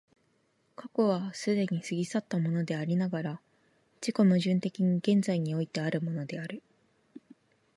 [0.75, 3.41] 過去は既に過ぎ去ったものでありながら、
[4.01, 6.63] 自己矛盾的に現在においてあるものである。